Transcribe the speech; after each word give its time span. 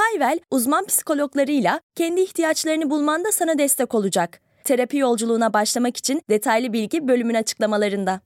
Hayvel, 0.00 0.38
uzman 0.50 0.86
psikologlarıyla 0.86 1.80
kendi 1.94 2.20
ihtiyaçlarını 2.20 2.90
bulmanda 2.90 3.32
sana 3.32 3.58
destek 3.58 3.94
olacak. 3.94 4.40
Terapi 4.64 4.96
yolculuğuna 4.96 5.52
başlamak 5.52 5.96
için 5.96 6.22
detaylı 6.30 6.72
bilgi 6.72 7.08
bölümün 7.08 7.34
açıklamalarında. 7.34 8.20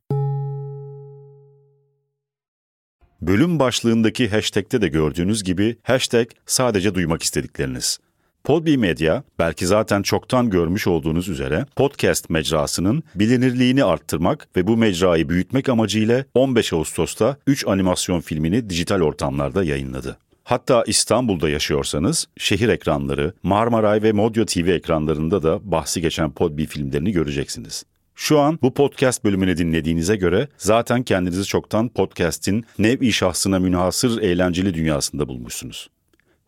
Bölüm 3.20 3.58
başlığındaki 3.58 4.28
hashtag'te 4.28 4.82
de 4.82 4.88
gördüğünüz 4.88 5.44
gibi 5.44 5.76
hashtag 5.82 6.26
sadece 6.46 6.94
duymak 6.94 7.22
istedikleriniz. 7.22 7.98
Podbi 8.44 8.78
Medya, 8.78 9.22
belki 9.38 9.66
zaten 9.66 10.02
çoktan 10.02 10.50
görmüş 10.50 10.86
olduğunuz 10.86 11.28
üzere 11.28 11.66
podcast 11.76 12.30
mecrasının 12.30 13.02
bilinirliğini 13.14 13.84
arttırmak 13.84 14.48
ve 14.56 14.66
bu 14.66 14.76
mecrayı 14.76 15.28
büyütmek 15.28 15.68
amacıyla 15.68 16.24
15 16.34 16.72
Ağustos'ta 16.72 17.36
3 17.46 17.66
animasyon 17.66 18.20
filmini 18.20 18.70
dijital 18.70 19.00
ortamlarda 19.00 19.64
yayınladı. 19.64 20.18
Hatta 20.44 20.84
İstanbul'da 20.86 21.48
yaşıyorsanız 21.48 22.26
şehir 22.36 22.68
ekranları, 22.68 23.32
Marmaray 23.42 24.02
ve 24.02 24.12
Modyo 24.12 24.44
TV 24.44 24.68
ekranlarında 24.68 25.42
da 25.42 25.70
bahsi 25.72 26.00
geçen 26.00 26.30
Podbi 26.30 26.66
filmlerini 26.66 27.12
göreceksiniz. 27.12 27.84
Şu 28.14 28.38
an 28.38 28.58
bu 28.62 28.74
podcast 28.74 29.24
bölümünü 29.24 29.56
dinlediğinize 29.56 30.16
göre 30.16 30.48
zaten 30.58 31.02
kendinizi 31.02 31.44
çoktan 31.44 31.88
podcast'in 31.88 32.64
nev-i 32.78 33.12
şahsına 33.12 33.58
münhasır 33.58 34.22
eğlenceli 34.22 34.74
dünyasında 34.74 35.28
bulmuşsunuz. 35.28 35.90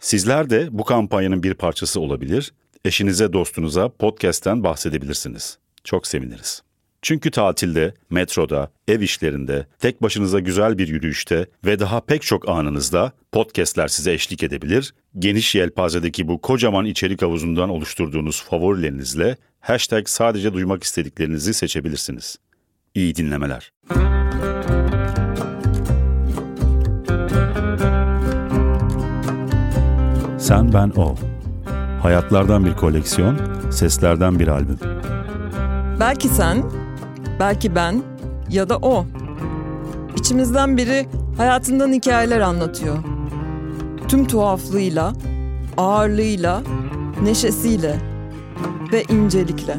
Sizler 0.01 0.51
de 0.51 0.69
bu 0.71 0.85
kampanyanın 0.85 1.43
bir 1.43 1.55
parçası 1.55 2.01
olabilir, 2.01 2.53
eşinize 2.85 3.33
dostunuza 3.33 3.89
podcast'ten 3.89 4.65
bahsedebilirsiniz. 4.65 5.59
Çok 5.85 6.07
seviniriz. 6.07 6.66
Çünkü 7.07 7.31
tatilde, 7.31 7.95
metroda, 8.11 8.71
ev 8.89 9.01
işlerinde, 9.01 9.67
tek 9.79 10.03
başınıza 10.03 10.41
güzel 10.41 10.79
bir 10.79 10.89
yürüyüşte 10.89 11.47
ve 11.65 11.79
daha 11.79 12.01
pek 12.01 12.23
çok 12.23 12.49
anınızda 12.49 13.13
podcastler 13.33 13.89
size 13.89 14.13
eşlik 14.13 14.43
edebilir. 14.43 14.95
Geniş 15.19 15.55
yelpazedeki 15.55 16.29
bu 16.29 16.41
kocaman 16.41 16.85
içerik 16.85 17.23
havuzundan 17.23 17.69
oluşturduğunuz 17.69 18.43
favorilerinizle 18.43 19.37
hashtag 19.61 20.09
sadece 20.09 20.53
duymak 20.53 20.85
istediklerinizi 20.85 21.55
seçebilirsiniz. 21.55 22.37
İyi 22.95 23.15
dinlemeler. 23.15 23.73
Sen 30.39 30.73
Ben 30.73 30.93
O 30.97 31.17
Hayatlardan 32.03 32.65
bir 32.65 32.75
koleksiyon, 32.75 33.39
seslerden 33.71 34.39
bir 34.39 34.49
albüm. 34.49 34.79
Belki 36.01 36.29
sen, 36.29 36.76
belki 37.41 37.75
ben 37.75 38.03
ya 38.51 38.69
da 38.69 38.77
o. 38.79 39.07
İçimizden 40.17 40.77
biri 40.77 41.07
hayatından 41.37 41.93
hikayeler 41.93 42.41
anlatıyor. 42.41 42.97
Tüm 44.09 44.27
tuhaflığıyla, 44.27 45.13
ağırlığıyla, 45.77 46.63
neşesiyle 47.23 47.97
ve 48.93 49.03
incelikle. 49.03 49.77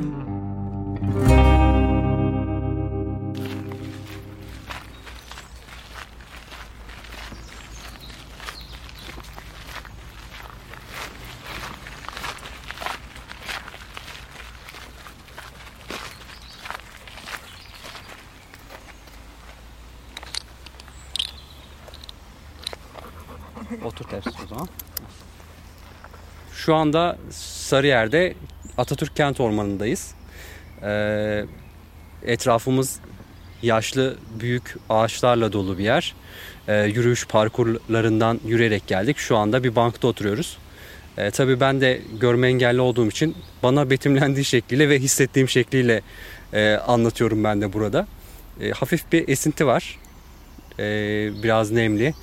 Şu 26.58 26.76
anda 26.76 27.18
Sarıyer'de 27.32 28.34
Atatürk 28.78 29.16
Kent 29.16 29.40
Ormanı'ndayız. 29.40 30.12
Ee, 30.84 31.46
etrafımız 32.24 33.00
yaşlı 33.62 34.18
büyük 34.40 34.76
ağaçlarla 34.90 35.54
dolu 35.54 35.78
bir 35.78 35.84
yer. 35.84 36.16
Ee, 36.68 36.84
yürüyüş 36.84 37.28
parkurlarından 37.28 38.40
yürüyerek 38.46 38.88
geldik. 38.88 39.18
Şu 39.18 39.38
anda 39.38 39.64
bir 39.64 39.76
bankta 39.76 40.08
oturuyoruz. 40.08 40.58
Ee, 41.18 41.32
tabii 41.32 41.60
ben 41.60 41.82
de 41.82 42.02
görme 42.20 42.48
engelli 42.48 42.82
olduğum 42.82 43.08
için 43.08 43.36
bana 43.64 43.90
betimlendiği 43.90 44.46
şekliyle 44.46 44.90
ve 44.90 45.00
hissettiğim 45.00 45.50
şekliyle 45.50 46.02
e, 46.54 46.74
anlatıyorum 46.74 47.44
ben 47.44 47.62
de 47.62 47.74
burada. 47.74 48.08
E, 48.62 48.72
hafif 48.72 49.12
bir 49.12 49.30
esinti 49.30 49.68
var. 49.68 50.00
E, 50.80 50.84
biraz 51.44 51.72
nemli. 51.72 52.14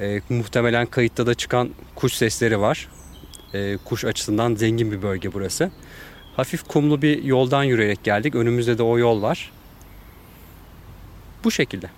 E, 0.00 0.20
muhtemelen 0.28 0.86
kayıtta 0.86 1.26
da 1.26 1.34
çıkan 1.34 1.70
kuş 1.94 2.12
sesleri 2.12 2.60
var. 2.60 2.88
E, 3.54 3.78
kuş 3.84 4.04
açısından 4.04 4.54
zengin 4.54 4.92
bir 4.92 5.02
bölge 5.02 5.32
burası. 5.32 5.70
Hafif 6.36 6.62
kumlu 6.68 7.02
bir 7.02 7.24
yoldan 7.24 7.64
yürüyerek 7.64 8.04
geldik. 8.04 8.34
Önümüzde 8.34 8.78
de 8.78 8.82
o 8.82 8.98
yol 8.98 9.22
var. 9.22 9.52
Bu 11.44 11.50
şekilde. 11.50 11.90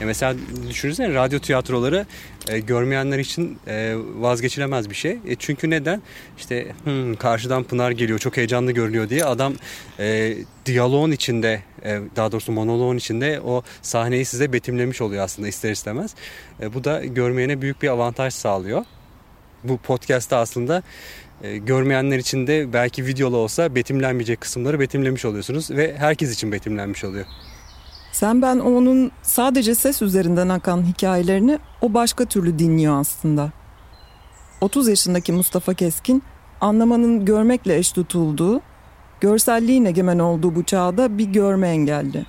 E 0.00 0.04
mesela 0.04 0.36
düşünsene 0.68 1.14
radyo 1.14 1.38
tiyatroları 1.38 2.06
e, 2.48 2.58
görmeyenler 2.58 3.18
için 3.18 3.58
e, 3.66 3.94
vazgeçilemez 4.18 4.90
bir 4.90 4.94
şey. 4.94 5.18
E, 5.26 5.34
çünkü 5.38 5.70
neden? 5.70 6.02
İşte 6.38 6.72
hmm, 6.84 7.14
karşıdan 7.14 7.64
Pınar 7.64 7.90
geliyor 7.90 8.18
çok 8.18 8.36
heyecanlı 8.36 8.72
görünüyor 8.72 9.08
diye 9.08 9.24
adam 9.24 9.54
e, 9.98 10.36
diyaloğun 10.66 11.10
içinde 11.10 11.62
e, 11.84 12.00
daha 12.16 12.32
doğrusu 12.32 12.52
monoloğun 12.52 12.96
içinde 12.96 13.40
o 13.40 13.62
sahneyi 13.82 14.24
size 14.24 14.52
betimlemiş 14.52 15.00
oluyor 15.00 15.24
aslında 15.24 15.48
ister 15.48 15.70
istemez. 15.70 16.14
E, 16.60 16.74
bu 16.74 16.84
da 16.84 17.04
görmeyene 17.04 17.62
büyük 17.62 17.82
bir 17.82 17.88
avantaj 17.88 18.34
sağlıyor. 18.34 18.84
Bu 19.64 19.78
podcast'ta 19.78 20.36
aslında 20.36 20.82
e, 21.42 21.56
görmeyenler 21.56 22.18
için 22.18 22.46
de 22.46 22.72
belki 22.72 23.06
videolu 23.06 23.36
olsa 23.36 23.74
betimlenmeyecek 23.74 24.40
kısımları 24.40 24.80
betimlemiş 24.80 25.24
oluyorsunuz 25.24 25.70
ve 25.70 25.96
herkes 25.98 26.34
için 26.34 26.52
betimlenmiş 26.52 27.04
oluyor. 27.04 27.26
Sen 28.16 28.42
ben 28.42 28.58
onun 28.58 29.10
sadece 29.22 29.74
ses 29.74 30.02
üzerinden 30.02 30.48
akan 30.48 30.82
hikayelerini 30.82 31.58
o 31.80 31.94
başka 31.94 32.24
türlü 32.24 32.58
dinliyor 32.58 33.00
aslında. 33.00 33.50
30 34.60 34.88
yaşındaki 34.88 35.32
Mustafa 35.32 35.74
Keskin 35.74 36.22
anlamanın 36.60 37.24
görmekle 37.24 37.76
eş 37.76 37.92
tutulduğu, 37.92 38.60
görselliğin 39.20 39.84
egemen 39.84 40.18
olduğu 40.18 40.54
bu 40.54 40.64
çağda 40.64 41.18
bir 41.18 41.24
görme 41.24 41.68
engelli. 41.68 42.26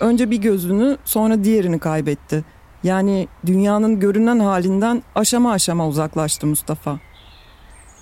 Önce 0.00 0.30
bir 0.30 0.36
gözünü 0.36 0.96
sonra 1.04 1.44
diğerini 1.44 1.78
kaybetti. 1.78 2.44
Yani 2.82 3.28
dünyanın 3.46 4.00
görünen 4.00 4.38
halinden 4.38 5.02
aşama 5.14 5.52
aşama 5.52 5.88
uzaklaştı 5.88 6.46
Mustafa. 6.46 6.98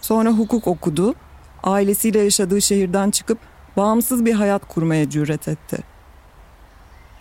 Sonra 0.00 0.30
hukuk 0.30 0.66
okudu, 0.66 1.14
ailesiyle 1.62 2.18
yaşadığı 2.18 2.60
şehirden 2.60 3.10
çıkıp 3.10 3.38
bağımsız 3.76 4.24
bir 4.24 4.34
hayat 4.34 4.68
kurmaya 4.68 5.10
cüret 5.10 5.48
etti. 5.48 5.89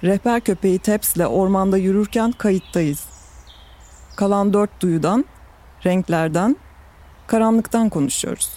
Rehber 0.04 0.42
köpeği 0.42 0.80
Teps'le 0.80 1.26
ormanda 1.28 1.78
yürürken 1.78 2.32
kayıttayız. 2.32 3.06
Kalan 4.16 4.54
dört 4.54 4.82
duyudan, 4.82 5.26
renklerden, 5.86 6.56
karanlıktan 7.28 7.90
konuşuyoruz. 7.90 8.50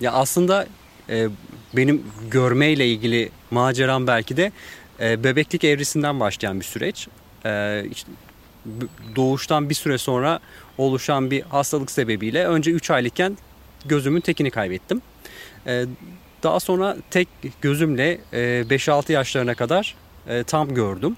Ya 0.00 0.12
aslında 0.12 0.66
e, 1.08 1.28
benim 1.76 2.02
görmeyle 2.30 2.86
ilgili 2.86 3.30
maceram 3.50 4.06
belki 4.06 4.36
de 4.36 4.52
e, 5.00 5.24
bebeklik 5.24 5.64
evresinden 5.64 6.20
başlayan 6.20 6.60
bir 6.60 6.64
süreç. 6.64 7.08
E, 7.44 7.84
işte, 7.90 8.10
doğuştan 9.16 9.70
bir 9.70 9.74
süre 9.74 9.98
sonra 9.98 10.40
oluşan 10.78 11.30
bir 11.30 11.42
hastalık 11.42 11.90
sebebiyle 11.90 12.46
önce 12.46 12.70
3 12.70 12.90
aylıkken 12.90 13.38
gözümün 13.84 14.20
tekini 14.20 14.50
kaybettim. 14.50 15.02
E, 15.66 15.84
daha 16.42 16.60
sonra 16.60 16.96
tek 17.10 17.28
gözümle 17.60 18.20
5-6 18.32 19.10
e, 19.10 19.12
yaşlarına 19.12 19.54
kadar 19.54 19.94
e, 20.28 20.44
tam 20.44 20.74
gördüm. 20.74 21.16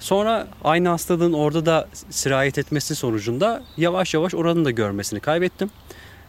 Sonra 0.00 0.46
aynı 0.64 0.88
hastalığın 0.88 1.32
orada 1.32 1.66
da 1.66 1.88
sirayet 2.10 2.58
etmesi 2.58 2.94
sonucunda 2.94 3.62
yavaş 3.76 4.14
yavaş 4.14 4.34
oranın 4.34 4.64
da 4.64 4.70
görmesini 4.70 5.20
kaybettim. 5.20 5.70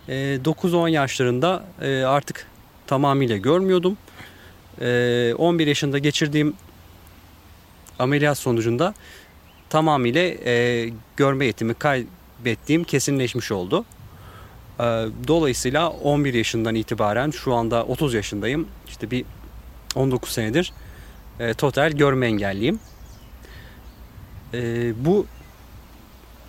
9-10 0.07 0.89
e, 0.89 0.91
yaşlarında 0.91 1.63
artık 2.07 2.47
tamamıyla 2.87 3.37
görmüyordum. 3.37 3.97
11 4.77 5.67
yaşında 5.67 5.97
geçirdiğim 5.97 6.53
ameliyat 7.99 8.37
sonucunda 8.37 8.93
tamamıyla 9.69 10.31
görme 11.17 11.45
yetimi 11.45 11.73
kaybettiğim 11.73 12.83
kesinleşmiş 12.83 13.51
oldu. 13.51 13.85
Ee, 14.79 14.83
dolayısıyla 15.27 15.89
11 15.89 16.33
yaşından 16.33 16.75
itibaren 16.75 17.31
şu 17.31 17.53
anda 17.53 17.85
30 17.85 18.13
yaşındayım. 18.13 18.67
İşte 18.87 19.11
bir 19.11 19.25
19 19.95 20.29
senedir 20.29 20.73
e, 21.39 21.53
total 21.53 21.91
görme 21.91 22.27
engelliyim. 22.27 22.79
E, 24.53 24.59
bu 25.05 25.25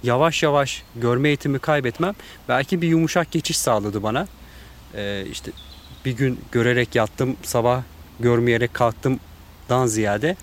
yavaş 0.02 0.42
yavaş 0.42 0.82
görme 0.96 1.28
eğitimi 1.28 1.58
kaybetmem 1.58 2.14
belki 2.48 2.82
bir 2.82 2.88
yumuşak 2.88 3.30
geçiş 3.30 3.58
sağladı 3.58 4.02
bana. 4.02 4.26
E, 4.94 5.26
işte 5.32 5.50
bir 6.04 6.12
gün 6.12 6.40
görerek 6.52 6.94
yattım, 6.94 7.36
sabah 7.42 7.82
görmeyerek 8.20 8.74
kalktımdan 8.74 9.86
ziyade 9.86 10.36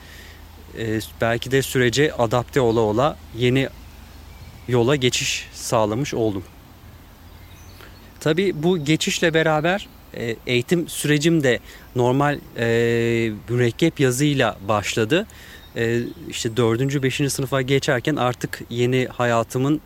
e, 0.77 0.99
belki 1.21 1.51
de 1.51 1.61
sürece 1.61 2.13
adapte 2.13 2.61
ola 2.61 2.79
ola 2.79 3.17
yeni 3.37 3.69
yola 4.67 4.95
geçiş 4.95 5.49
sağlamış 5.53 6.13
oldum. 6.13 6.43
Tabii 8.23 8.63
bu 8.63 8.85
geçişle 8.85 9.33
beraber 9.33 9.87
e, 10.17 10.35
eğitim 10.47 10.87
sürecim 10.87 11.43
de 11.43 11.59
normal 11.95 12.39
e, 12.57 12.65
mürekkep 13.49 13.99
yazıyla 13.99 14.57
başladı. 14.67 15.27
E, 15.75 15.99
işte 16.29 16.57
4. 16.57 17.03
5. 17.03 17.33
sınıfa 17.33 17.61
geçerken 17.61 18.15
artık 18.15 18.61
yeni 18.69 19.07
hayatımın 19.11 19.81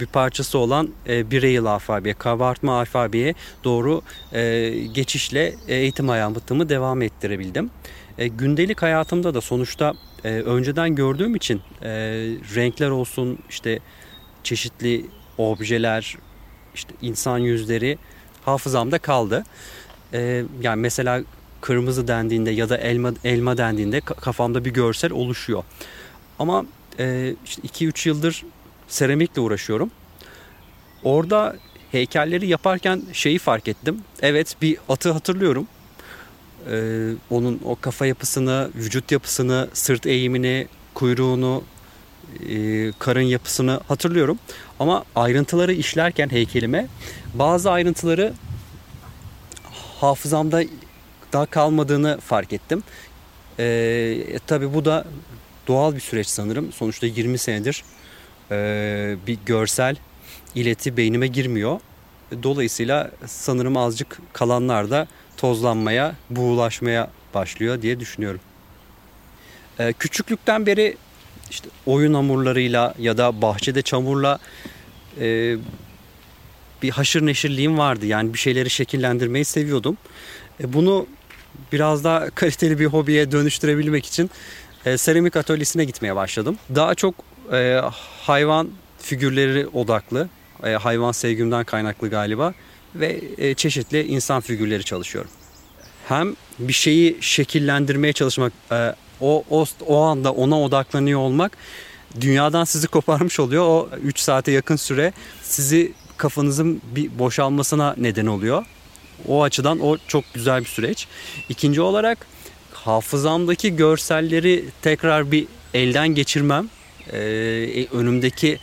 bir 0.00 0.06
parçası 0.06 0.58
olan 0.58 0.88
e, 1.08 1.30
Braille 1.30 1.68
alfabe, 1.68 2.14
kabartma 2.14 2.80
alfabeye 2.80 3.34
doğru 3.64 4.02
e, 4.32 4.70
geçişle 4.94 5.54
eğitim 5.68 6.08
hayatımı 6.08 6.68
devam 6.68 7.02
ettirebildim. 7.02 7.70
E, 8.18 8.28
gündelik 8.28 8.82
hayatımda 8.82 9.34
da 9.34 9.40
sonuçta 9.40 9.94
e, 10.24 10.28
önceden 10.28 10.94
gördüğüm 10.94 11.34
için 11.34 11.60
e, 11.82 11.90
renkler 12.54 12.90
olsun 12.90 13.38
işte 13.50 13.78
çeşitli 14.44 15.06
objeler 15.38 16.16
işte 16.78 16.94
insan 17.02 17.38
yüzleri 17.38 17.98
hafızamda 18.44 18.98
kaldı. 18.98 19.44
E, 20.12 20.44
yani 20.62 20.80
mesela 20.80 21.22
kırmızı 21.60 22.08
dendiğinde 22.08 22.50
ya 22.50 22.68
da 22.68 22.76
elma 22.78 23.12
elma 23.24 23.58
dendiğinde 23.58 24.00
kafamda 24.00 24.64
bir 24.64 24.70
görsel 24.70 25.12
oluşuyor. 25.12 25.64
Ama 26.38 26.66
e, 26.98 27.34
işte 27.46 27.62
2-3 27.62 28.08
yıldır 28.08 28.44
seramikle 28.88 29.40
uğraşıyorum. 29.40 29.90
Orada 31.04 31.56
heykelleri 31.92 32.46
yaparken 32.46 33.02
şeyi 33.12 33.38
fark 33.38 33.68
ettim. 33.68 34.00
Evet 34.22 34.56
bir 34.62 34.78
atı 34.88 35.12
hatırlıyorum. 35.12 35.66
Ee, 36.70 37.10
onun 37.30 37.60
o 37.64 37.76
kafa 37.80 38.06
yapısını, 38.06 38.70
vücut 38.74 39.12
yapısını, 39.12 39.68
sırt 39.72 40.06
eğimini, 40.06 40.68
kuyruğunu, 40.94 41.64
e, 42.48 42.92
karın 42.98 43.20
yapısını 43.20 43.80
hatırlıyorum. 43.88 44.38
Ama 44.80 45.04
ayrıntıları 45.16 45.72
işlerken 45.72 46.28
heykelime 46.28 46.86
bazı 47.34 47.70
ayrıntıları 47.70 48.32
hafızamda 50.00 50.62
daha 51.32 51.46
kalmadığını 51.46 52.18
fark 52.20 52.52
ettim. 52.52 52.82
Ee, 53.58 54.38
tabii 54.46 54.74
bu 54.74 54.84
da 54.84 55.04
doğal 55.68 55.94
bir 55.94 56.00
süreç 56.00 56.26
sanırım. 56.26 56.72
Sonuçta 56.72 57.06
20 57.06 57.38
senedir 57.38 57.84
e, 58.50 59.16
bir 59.26 59.38
görsel 59.46 59.96
ileti 60.54 60.96
beynime 60.96 61.26
girmiyor. 61.26 61.80
Dolayısıyla 62.42 63.10
sanırım 63.26 63.76
azıcık 63.76 64.18
kalanlar 64.32 64.90
da 64.90 65.06
tozlanmaya, 65.36 66.14
buğulaşmaya 66.30 67.10
başlıyor 67.34 67.82
diye 67.82 68.00
düşünüyorum. 68.00 68.40
Ee, 69.78 69.92
küçüklükten 69.92 70.66
beri 70.66 70.96
işte 71.50 71.68
oyun 71.86 72.14
hamurlarıyla 72.14 72.94
ya 72.98 73.18
da 73.18 73.42
bahçede 73.42 73.82
çamurla 73.82 74.38
e, 75.20 75.56
bir 76.82 76.90
haşır 76.90 77.26
neşirliğim 77.26 77.78
vardı. 77.78 78.06
Yani 78.06 78.34
bir 78.34 78.38
şeyleri 78.38 78.70
şekillendirmeyi 78.70 79.44
seviyordum. 79.44 79.96
E, 80.60 80.72
bunu 80.72 81.06
biraz 81.72 82.04
daha 82.04 82.30
kaliteli 82.34 82.78
bir 82.78 82.86
hobiye 82.86 83.32
dönüştürebilmek 83.32 84.06
için 84.06 84.30
e, 84.86 84.98
seramik 84.98 85.36
atölyesine 85.36 85.84
gitmeye 85.84 86.16
başladım. 86.16 86.58
Daha 86.74 86.94
çok 86.94 87.14
e, 87.52 87.80
hayvan 88.22 88.68
figürleri 88.98 89.66
odaklı, 89.66 90.28
e, 90.64 90.70
hayvan 90.70 91.12
sevgimden 91.12 91.64
kaynaklı 91.64 92.10
galiba 92.10 92.54
ve 92.94 93.20
e, 93.38 93.54
çeşitli 93.54 94.06
insan 94.06 94.40
figürleri 94.40 94.84
çalışıyorum. 94.84 95.30
Hem 96.08 96.36
bir 96.58 96.72
şeyi 96.72 97.18
şekillendirmeye 97.20 98.12
çalışmak, 98.12 98.52
e, 98.72 98.94
o, 99.20 99.44
o, 99.50 99.64
o 99.86 100.00
anda 100.00 100.32
ona 100.32 100.60
odaklanıyor 100.60 101.20
olmak 101.20 101.56
dünyadan 102.20 102.64
sizi 102.64 102.86
koparmış 102.86 103.40
oluyor. 103.40 103.64
O 103.64 103.88
3 104.02 104.18
saate 104.18 104.52
yakın 104.52 104.76
süre 104.76 105.12
sizi 105.42 105.92
kafanızın 106.16 106.82
bir 106.94 107.18
boşalmasına 107.18 107.94
neden 107.98 108.26
oluyor. 108.26 108.64
O 109.28 109.42
açıdan 109.42 109.80
o 109.80 109.96
çok 110.08 110.24
güzel 110.34 110.60
bir 110.60 110.68
süreç. 110.68 111.06
İkinci 111.48 111.80
olarak 111.80 112.26
hafızamdaki 112.72 113.76
görselleri 113.76 114.64
tekrar 114.82 115.32
bir 115.32 115.46
elden 115.74 116.08
geçirmem, 116.08 116.68
e, 117.12 117.18
önümdeki 117.92 118.58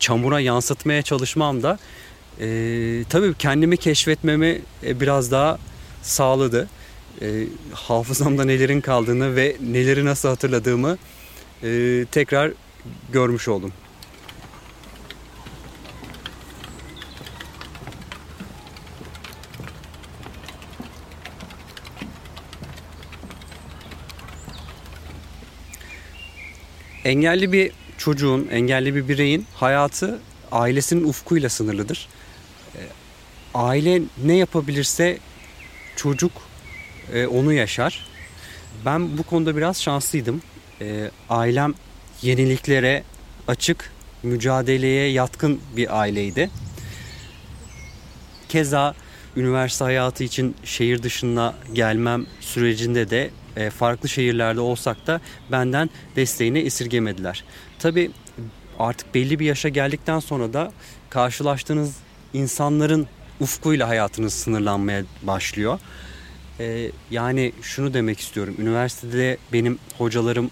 çamura 0.00 0.40
yansıtmaya 0.40 1.02
çalışmam 1.02 1.62
da 1.62 1.78
e, 2.40 2.46
tabii 3.08 3.34
kendimi 3.38 3.76
keşfetmemi 3.76 4.60
e, 4.86 5.00
biraz 5.00 5.30
daha 5.30 5.58
sağladı. 6.02 6.68
E, 7.22 7.46
hafızamda 7.72 8.44
nelerin 8.44 8.80
kaldığını 8.80 9.36
ve 9.36 9.56
neleri 9.60 10.04
nasıl 10.04 10.28
hatırladığımı 10.28 10.98
e, 11.62 12.04
tekrar 12.12 12.52
görmüş 13.12 13.48
oldum. 13.48 13.72
Engelli 27.04 27.52
bir 27.52 27.72
çocuğun, 27.98 28.48
engelli 28.52 28.94
bir 28.94 29.08
bireyin 29.08 29.46
hayatı 29.54 30.20
ailesinin 30.52 31.04
ufkuyla 31.04 31.48
sınırlıdır. 31.48 32.08
Ee, 32.76 32.78
aile 33.54 34.02
ne 34.24 34.36
yapabilirse 34.36 35.18
çocuk 35.96 36.32
e, 37.12 37.26
onu 37.26 37.52
yaşar. 37.52 38.06
Ben 38.84 39.18
bu 39.18 39.22
konuda 39.22 39.56
biraz 39.56 39.82
şanslıydım. 39.82 40.42
Ee, 40.80 41.10
ailem 41.30 41.74
yeniliklere 42.22 43.02
açık, 43.48 43.92
mücadeleye 44.22 45.10
yatkın 45.10 45.60
bir 45.76 46.00
aileydi. 46.00 46.50
Keza 48.48 48.94
üniversite 49.36 49.84
hayatı 49.84 50.24
için 50.24 50.56
şehir 50.64 51.02
dışına 51.02 51.54
gelmem 51.72 52.26
sürecinde 52.40 53.10
de 53.10 53.30
e, 53.56 53.70
farklı 53.70 54.08
şehirlerde 54.08 54.60
olsak 54.60 55.06
da 55.06 55.20
benden 55.52 55.90
desteğini 56.16 56.58
esirgemediler. 56.58 57.44
Tabi 57.78 58.10
artık 58.78 59.14
belli 59.14 59.38
bir 59.38 59.46
yaşa 59.46 59.68
geldikten 59.68 60.18
sonra 60.20 60.52
da 60.52 60.72
karşılaştığınız 61.10 61.96
insanların 62.32 63.06
ufkuyla 63.40 63.88
hayatınız 63.88 64.34
sınırlanmaya 64.34 65.04
başlıyor. 65.22 65.78
Ee, 66.60 66.90
yani 67.10 67.52
şunu 67.62 67.94
demek 67.94 68.20
istiyorum. 68.20 68.54
Üniversitede 68.58 69.36
benim 69.52 69.78
hocalarım 69.98 70.50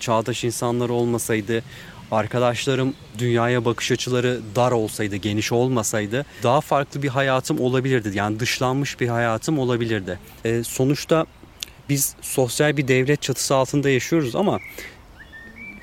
çağdaş 0.00 0.44
insanlar 0.44 0.88
olmasaydı, 0.88 1.62
arkadaşlarım 2.10 2.94
dünyaya 3.18 3.64
bakış 3.64 3.92
açıları 3.92 4.40
dar 4.56 4.72
olsaydı, 4.72 5.16
geniş 5.16 5.52
olmasaydı 5.52 6.26
daha 6.42 6.60
farklı 6.60 7.02
bir 7.02 7.08
hayatım 7.08 7.60
olabilirdi. 7.60 8.10
Yani 8.14 8.40
dışlanmış 8.40 9.00
bir 9.00 9.08
hayatım 9.08 9.58
olabilirdi. 9.58 10.18
Ee, 10.44 10.62
sonuçta 10.64 11.26
biz 11.88 12.14
sosyal 12.20 12.76
bir 12.76 12.88
devlet 12.88 13.22
çatısı 13.22 13.54
altında 13.54 13.90
yaşıyoruz 13.90 14.36
ama 14.36 14.58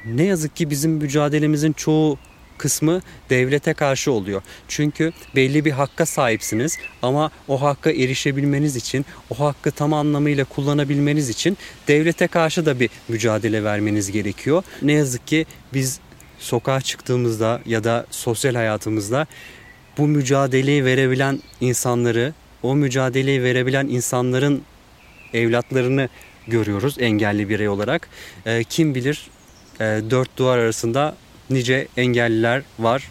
ne 0.06 0.24
yazık 0.24 0.56
ki 0.56 0.70
bizim 0.70 0.92
mücadelemizin 0.92 1.74
çoğu 1.74 2.18
kısmı 2.60 3.02
devlete 3.30 3.74
karşı 3.74 4.12
oluyor. 4.12 4.42
Çünkü 4.68 5.14
belli 5.36 5.66
bir 5.66 5.72
hakka 5.72 6.06
sahipsiniz 6.06 6.78
ama 7.02 7.32
o 7.48 7.62
hakka 7.62 7.92
erişebilmeniz 7.92 8.76
için, 8.76 9.06
o 9.30 9.40
hakkı 9.40 9.72
tam 9.72 9.94
anlamıyla 9.94 10.46
kullanabilmeniz 10.46 11.30
için 11.30 11.58
devlete 11.88 12.28
karşı 12.28 12.66
da 12.66 12.80
bir 12.80 12.90
mücadele 13.08 13.64
vermeniz 13.64 14.12
gerekiyor. 14.12 14.64
Ne 14.82 14.94
yazık 14.94 15.28
ki 15.28 15.46
biz 15.74 16.00
sokağa 16.40 16.82
çıktığımızda 16.82 17.62
ya 17.66 17.84
da 17.84 18.06
sosyal 18.12 18.56
hayatımızda 18.56 19.28
bu 19.98 20.08
mücadeleyi 20.08 20.86
verebilen 20.86 21.40
insanları, 21.62 22.34
o 22.64 22.76
mücadeleyi 22.76 23.44
verebilen 23.44 23.88
insanların 23.88 24.62
evlatlarını 25.34 26.10
görüyoruz 26.48 26.96
engelli 27.00 27.50
birey 27.50 27.70
olarak. 27.70 28.10
E, 28.46 28.64
kim 28.64 28.96
bilir 28.96 29.30
e, 29.80 29.84
dört 30.10 30.38
duvar 30.38 30.58
arasında 30.58 31.16
nice 31.50 31.88
engelliler 31.98 32.64
var. 32.80 33.10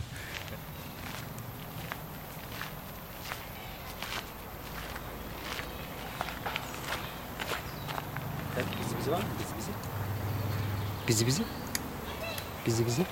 Bizi 8.68 8.96
bizi? 8.98 9.12
Bizi 11.06 11.26
bizi. 11.26 11.42
Bizi 12.66 12.86
bizi. 12.86 12.86
Bizi 12.86 12.86
bizi. 12.86 13.04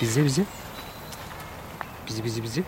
Bizi 0.00 0.24
bizi. 0.24 0.44
Bizi 2.08 2.24
bizi 2.24 2.42
bizi. 2.42 2.64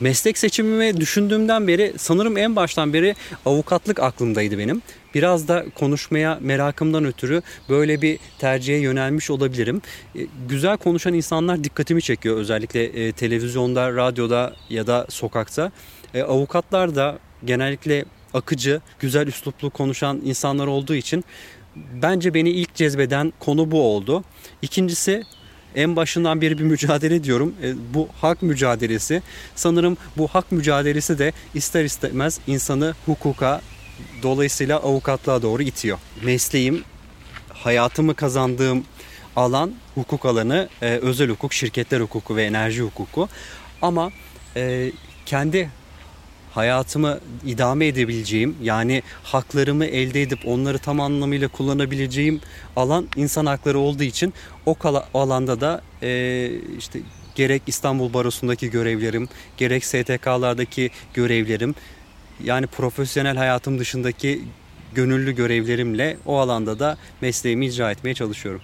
Meslek 0.00 0.38
seçimimi 0.38 1.00
düşündüğümden 1.00 1.68
beri 1.68 1.92
sanırım 1.98 2.36
en 2.36 2.56
baştan 2.56 2.92
beri 2.92 3.14
avukatlık 3.46 4.00
aklımdaydı 4.00 4.58
benim. 4.58 4.82
Biraz 5.14 5.48
da 5.48 5.64
konuşmaya 5.74 6.38
merakımdan 6.40 7.04
ötürü 7.04 7.42
böyle 7.68 8.02
bir 8.02 8.18
tercihe 8.38 8.78
yönelmiş 8.78 9.30
olabilirim. 9.30 9.82
E, 10.14 10.20
güzel 10.48 10.76
konuşan 10.76 11.14
insanlar 11.14 11.64
dikkatimi 11.64 12.02
çekiyor 12.02 12.36
özellikle 12.36 12.84
e, 12.84 13.12
televizyonda, 13.12 13.92
radyoda 13.96 14.56
ya 14.70 14.86
da 14.86 15.06
sokakta. 15.08 15.72
E, 16.14 16.22
avukatlar 16.22 16.94
da 16.94 17.18
genellikle 17.44 18.04
akıcı, 18.34 18.80
güzel 19.00 19.26
üsluplu 19.26 19.70
konuşan 19.70 20.20
insanlar 20.24 20.66
olduğu 20.66 20.94
için 20.94 21.24
bence 21.76 22.34
beni 22.34 22.50
ilk 22.50 22.74
cezbeden 22.74 23.32
konu 23.40 23.70
bu 23.70 23.82
oldu. 23.82 24.24
İkincisi 24.62 25.22
en 25.76 25.96
başından 25.96 26.40
beri 26.40 26.58
bir 26.58 26.64
mücadele 26.64 27.24
diyorum. 27.24 27.54
E, 27.62 27.74
bu 27.94 28.08
hak 28.20 28.42
mücadelesi. 28.42 29.22
Sanırım 29.54 29.96
bu 30.16 30.28
hak 30.28 30.52
mücadelesi 30.52 31.18
de 31.18 31.32
ister 31.54 31.84
istemez 31.84 32.38
insanı 32.46 32.94
hukuka 33.06 33.60
dolayısıyla 34.22 34.78
avukatlığa 34.78 35.42
doğru 35.42 35.62
itiyor. 35.62 35.98
Mesleğim, 36.22 36.84
hayatımı 37.48 38.14
kazandığım 38.14 38.84
alan 39.36 39.74
hukuk 39.94 40.26
alanı, 40.26 40.68
e, 40.82 40.86
özel 40.86 41.30
hukuk, 41.30 41.52
şirketler 41.52 42.00
hukuku 42.00 42.36
ve 42.36 42.44
enerji 42.44 42.82
hukuku. 42.82 43.28
Ama 43.82 44.10
e, 44.56 44.92
kendi 45.26 45.70
hayatımı 46.54 47.20
idame 47.46 47.86
edebileceğim 47.86 48.56
yani 48.62 49.02
haklarımı 49.22 49.84
elde 49.84 50.22
edip 50.22 50.38
onları 50.46 50.78
tam 50.78 51.00
anlamıyla 51.00 51.48
kullanabileceğim 51.48 52.40
alan 52.76 53.08
insan 53.16 53.46
hakları 53.46 53.78
olduğu 53.78 54.02
için 54.02 54.34
o 54.66 54.76
alanda 55.14 55.60
da 55.60 55.82
e, 56.02 56.50
işte 56.78 57.00
gerek 57.34 57.62
İstanbul 57.66 58.14
Barosu'ndaki 58.14 58.70
görevlerim 58.70 59.28
gerek 59.56 59.84
STK'lardaki 59.84 60.90
görevlerim 61.14 61.74
yani 62.44 62.66
profesyonel 62.66 63.36
hayatım 63.36 63.78
dışındaki 63.78 64.42
gönüllü 64.94 65.32
görevlerimle 65.32 66.16
o 66.26 66.38
alanda 66.38 66.78
da 66.78 66.98
mesleğimi 67.20 67.66
icra 67.66 67.90
etmeye 67.90 68.14
çalışıyorum. 68.14 68.60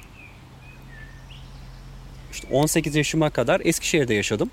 İşte 2.33 2.49
18 2.51 2.95
yaşıma 2.95 3.31
kadar 3.31 3.61
Eskişehir'de 3.65 4.15
yaşadım. 4.15 4.51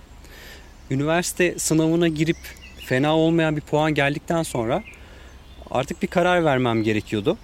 Üniversite 0.92 1.60
sınavına 1.60 2.08
girip 2.08 2.38
fena 2.86 3.18
olmayan 3.18 3.56
bir 3.56 3.62
puan 3.62 3.94
geldikten 3.94 4.44
sonra 4.44 4.84
artık 5.72 6.02
bir 6.02 6.08
karar 6.08 6.46
vermem 6.46 6.84
gerekiyordu. 6.84 7.38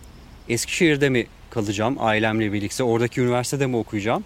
Eskişehir'de 0.50 1.10
mi 1.10 1.28
kalacağım 1.50 1.96
ailemle 2.00 2.54
birlikte 2.54 2.84
oradaki 2.84 3.22
üniversitede 3.22 3.68
mi 3.68 3.76
okuyacağım 3.76 4.24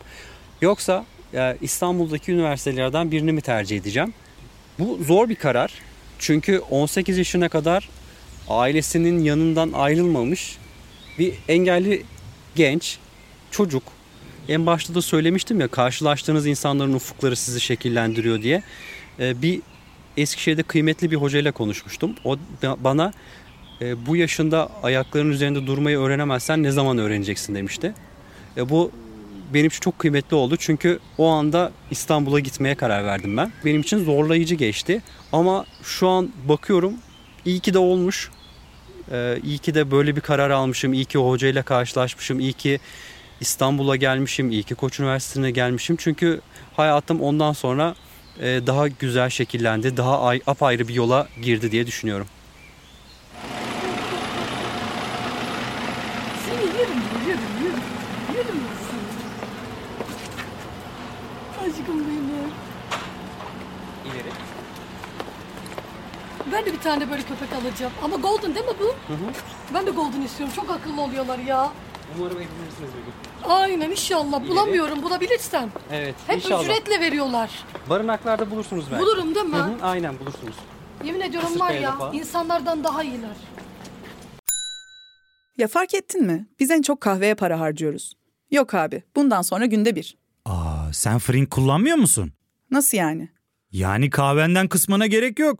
yoksa 0.62 1.05
e, 1.34 1.58
İstanbul'daki 1.62 2.32
üniversitelerden 2.32 3.12
birini 3.12 3.32
mi 3.32 3.41
tercih 3.41 3.77
edeceğim? 3.77 4.13
Bu 4.79 5.00
zor 5.03 5.29
bir 5.29 5.36
karar 5.36 5.74
çünkü 6.20 6.60
18 6.60 7.17
yaşına 7.17 7.50
kadar 7.50 7.89
ailesinin 8.50 9.24
yanından 9.24 9.72
ayrılmamış 9.72 10.58
bir 11.20 11.34
engelli 11.48 12.03
genç 12.55 12.98
çocuk 13.51 13.84
en 14.50 14.65
başta 14.65 14.96
da 14.96 15.01
söylemiştim 15.01 15.60
ya 15.60 15.67
karşılaştığınız 15.67 16.48
insanların 16.48 16.93
ufukları 16.93 17.36
sizi 17.36 17.62
şekillendiriyor 17.62 18.41
diye. 18.41 18.63
E, 19.20 19.41
bir 19.41 19.62
Eskişehir'de 20.17 20.63
kıymetli 20.63 21.12
bir 21.12 21.15
hocayla 21.15 21.51
konuşmuştum. 21.51 22.15
O 22.25 22.38
bana 22.79 23.13
e, 23.82 24.05
bu 24.05 24.15
yaşında 24.15 24.70
ayaklarının 24.84 25.32
üzerinde 25.32 25.67
durmayı 25.67 25.98
öğrenemezsen 25.98 26.63
ne 26.63 26.72
zaman 26.72 26.98
öğreneceksin 26.98 27.55
demişti. 27.55 27.93
E, 28.58 28.70
bu 28.70 28.91
benim 29.53 29.67
için 29.67 29.79
çok 29.79 30.00
kıymetli 30.00 30.36
oldu 30.36 30.55
çünkü 30.60 31.00
o 31.17 31.27
anda 31.27 31.72
İstanbul'a 31.91 32.39
gitmeye 32.39 32.75
karar 32.75 33.05
verdim 33.05 33.38
ben. 33.38 33.51
Benim 33.65 33.82
için 33.82 34.03
zorlayıcı 34.03 34.55
geçti 34.55 35.01
ama 35.32 35.65
şu 35.84 36.08
an 36.08 36.29
bakıyorum 36.48 36.93
iyi 37.46 37.60
ki 37.60 37.74
de 37.74 37.79
olmuş. 37.79 38.29
Ee, 39.12 39.39
iyi 39.43 39.58
ki 39.58 39.75
de 39.75 39.91
böyle 39.91 40.15
bir 40.15 40.22
karar 40.22 40.50
almışım, 40.50 40.93
iyi 40.93 41.05
ki 41.05 41.20
o 41.20 41.29
hocayla 41.29 41.63
karşılaşmışım, 41.63 42.39
iyi 42.39 42.53
ki 42.53 42.79
İstanbul'a 43.41 43.96
gelmişim, 43.96 44.51
iyi 44.51 44.63
ki 44.63 44.75
Koç 44.75 45.00
Üniversitesi'ne 45.00 45.51
gelmişim. 45.51 45.96
Çünkü 45.96 46.41
hayatım 46.75 47.22
ondan 47.22 47.53
sonra 47.53 47.96
daha 48.40 48.88
güzel 48.88 49.30
şekillendi, 49.30 49.98
daha 49.98 50.22
ay, 50.22 50.42
apayrı 50.48 50.88
bir 50.88 50.94
yola 50.94 51.28
girdi 51.42 51.72
diye 51.72 51.88
düşünüyorum. 51.88 52.28
Seni 56.46 56.62
yerim, 56.62 57.02
yerim, 57.28 57.42
yerim. 57.63 57.80
Yerim 58.36 58.62
seni. 58.90 59.04
Aşkım 61.70 62.00
benim. 62.08 62.24
İleri. 64.06 64.34
Ben 66.52 66.66
de 66.66 66.74
bir 66.74 66.80
tane 66.80 67.12
böyle 67.12 67.24
köpek 67.24 67.54
alacağım. 67.54 67.94
Ama 68.04 68.16
golden 68.16 68.56
değil 68.56 68.66
mi 68.66 68.74
bu? 68.80 68.86
Hı 68.86 69.13
hı. 69.13 69.34
Ben 69.74 69.86
de 69.88 69.92
golden 69.92 70.22
istiyorum. 70.22 70.56
Çok 70.56 70.70
akıllı 70.70 71.02
oluyorlar 71.02 71.40
ya. 71.40 71.72
Umarım 72.20 72.38
edinirsiniz 72.38 72.89
bir 72.98 73.03
gün. 73.05 73.50
Aynen 73.51 73.91
inşallah. 73.91 74.48
Bulamıyorum 74.48 75.03
bulabilirsem. 75.03 75.70
Evet 75.91 76.15
Hep 76.27 76.36
inşallah. 76.36 76.63
ücretle 76.63 77.00
veriyorlar. 77.00 77.63
Barınaklarda 77.89 78.51
bulursunuz 78.51 78.86
belki. 78.91 79.03
Bulurum 79.05 79.36
değil 79.36 79.46
mi? 79.46 79.55
Hı 79.55 79.63
hı, 79.63 79.75
aynen 79.82 80.20
bulursunuz. 80.20 80.55
Yemin 81.03 81.22
ediyorum 81.22 81.60
var 81.60 81.67
kayada 81.67 81.84
ya 81.86 81.98
falan. 81.98 82.13
insanlardan 82.13 82.84
daha 82.84 83.03
iyiler. 83.03 83.36
Ya 85.58 85.67
fark 85.67 85.93
ettin 85.93 86.25
mi? 86.25 86.48
Biz 86.60 86.72
en 86.72 86.82
çok 86.82 87.01
kahveye 87.01 87.36
para 87.36 87.60
harcıyoruz. 87.60 88.13
Yok 88.51 88.74
abi, 88.74 89.03
bundan 89.15 89.41
sonra 89.41 89.65
günde 89.65 89.96
bir. 89.96 90.17
Aa, 90.46 90.93
sen 90.93 91.20
Frink 91.20 91.51
kullanmıyor 91.51 91.98
musun? 91.98 92.34
Nasıl 92.72 92.98
yani? 92.98 93.29
Yani 93.72 94.10
kahvenden 94.10 94.67
kısmına 94.67 95.08
gerek 95.08 95.39
yok. 95.39 95.60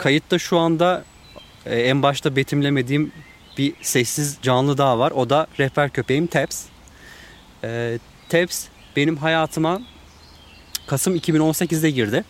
Kayıtta 0.00 0.38
şu 0.38 0.58
anda 0.58 1.04
e, 1.66 1.80
en 1.80 2.02
başta 2.02 2.36
betimlemediğim 2.36 3.12
bir 3.58 3.74
sessiz 3.82 4.38
canlı 4.42 4.78
daha 4.78 4.98
var. 4.98 5.10
O 5.10 5.30
da 5.30 5.46
rehber 5.58 5.90
köpeğim 5.90 6.26
Teps. 6.26 6.64
E, 7.64 7.98
Teps 8.28 8.64
benim 8.96 9.16
hayatıma 9.16 9.82
Kasım 10.86 11.16
2018'de 11.16 11.90
girdi. 11.90 12.24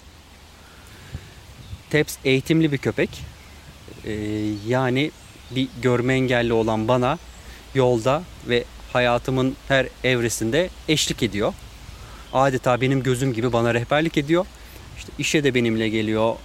Teps 1.91 2.17
eğitimli 2.25 2.73
bir 2.73 2.79
köpek. 2.79 3.11
E, 4.05 4.13
yani 4.67 5.11
bir 5.51 5.69
görme 5.83 6.15
engelli 6.15 6.53
olan 6.53 6.89
bana 6.89 7.19
yolda 7.75 8.23
ve 8.49 8.65
hayatımın 8.93 9.57
her 9.69 9.89
evresinde 10.05 10.71
eşlik 10.89 11.23
ediyor. 11.23 11.55
Adeta 12.33 12.81
benim 12.81 13.03
gözüm 13.03 13.33
gibi 13.33 13.53
bana 13.53 13.75
rehberlik 13.75 14.19
ediyor. 14.19 14.47
İşte 14.97 15.13
işe 15.19 15.45
de 15.45 15.55
benimle 15.55 15.89
geliyor, 15.89 16.37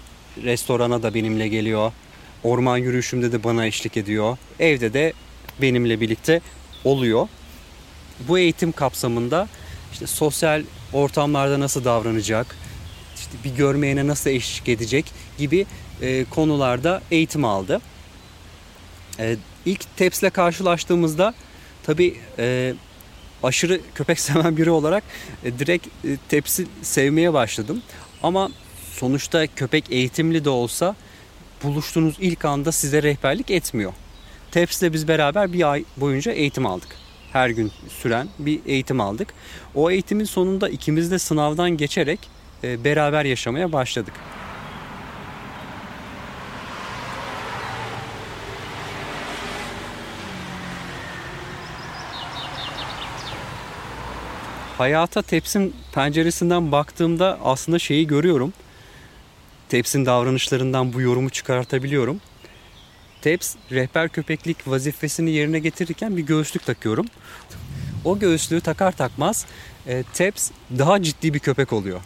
restorana 0.43 1.03
da 1.03 1.13
benimle 1.13 1.47
geliyor. 1.47 1.91
Orman 2.43 2.77
yürüyüşümde 2.77 3.31
de 3.31 3.43
bana 3.43 3.65
eşlik 3.65 3.97
ediyor. 3.97 4.37
Evde 4.59 4.93
de 4.93 5.13
benimle 5.61 6.01
birlikte 6.01 6.41
oluyor. 6.83 7.27
Bu 8.27 8.39
eğitim 8.39 8.71
kapsamında 8.71 9.47
işte 9.93 10.07
sosyal 10.07 10.63
ortamlarda 10.93 11.59
nasıl 11.59 11.85
davranacak, 11.85 12.55
işte 13.15 13.31
bir 13.43 13.55
görmeyene 13.55 14.07
nasıl 14.07 14.29
eşlik 14.29 14.69
edecek 14.69 15.05
gibi 15.37 15.65
e, 16.01 16.25
konularda 16.25 17.01
eğitim 17.11 17.45
aldı. 17.45 17.81
E, 19.19 19.35
ilk 19.65 19.97
TEPS'le 19.97 20.29
karşılaştığımızda 20.33 21.33
tabii 21.83 22.17
e, 22.39 22.73
aşırı 23.43 23.81
köpek 23.95 24.19
seven 24.29 24.57
biri 24.57 24.69
olarak 24.69 25.03
e, 25.43 25.59
direkt 25.59 25.87
e, 25.87 26.17
TEPS'i 26.29 26.67
sevmeye 26.81 27.33
başladım. 27.33 27.81
Ama 28.23 28.49
sonuçta 28.91 29.47
köpek 29.47 29.91
eğitimli 29.91 30.45
de 30.45 30.49
olsa 30.49 30.95
buluştuğunuz 31.63 32.15
ilk 32.19 32.45
anda 32.45 32.71
size 32.71 33.03
rehberlik 33.03 33.51
etmiyor. 33.51 33.93
TEPS'le 34.51 34.93
biz 34.93 35.07
beraber 35.07 35.53
bir 35.53 35.71
ay 35.71 35.83
boyunca 35.97 36.31
eğitim 36.31 36.65
aldık. 36.65 36.89
Her 37.33 37.49
gün 37.49 37.71
süren 37.89 38.27
bir 38.39 38.59
eğitim 38.65 39.01
aldık. 39.01 39.33
O 39.75 39.91
eğitimin 39.91 40.25
sonunda 40.25 40.69
ikimiz 40.69 41.11
de 41.11 41.19
sınavdan 41.19 41.69
geçerek 41.69 42.19
e, 42.63 42.83
beraber 42.83 43.25
yaşamaya 43.25 43.73
başladık. 43.73 44.13
hayata 54.81 55.21
tepsin 55.21 55.75
penceresinden 55.93 56.71
baktığımda 56.71 57.39
aslında 57.43 57.79
şeyi 57.79 58.07
görüyorum. 58.07 58.53
Tepsin 59.71 60.05
davranışlarından 60.05 60.93
bu 60.93 61.01
yorumu 61.01 61.29
çıkartabiliyorum. 61.29 62.21
Teps 63.21 63.55
rehber 63.71 64.09
köpeklik 64.09 64.67
vazifesini 64.67 65.31
yerine 65.31 65.59
getirirken 65.59 66.17
bir 66.17 66.21
göğüslük 66.21 66.65
takıyorum. 66.65 67.05
O 68.05 68.19
göğüslüğü 68.19 68.61
takar 68.61 68.91
takmaz 68.91 69.45
e, 69.87 70.03
Teps 70.13 70.51
daha 70.77 71.03
ciddi 71.03 71.33
bir 71.33 71.39
köpek 71.39 71.73
oluyor. 71.73 72.01